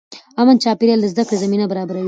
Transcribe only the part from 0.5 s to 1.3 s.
چاپېریال د زده